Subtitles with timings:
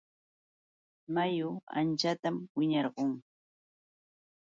[1.13, 3.11] Mayu anchatam wiñarqun.